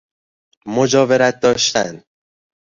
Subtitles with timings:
[0.65, 2.03] مجاورت داشتن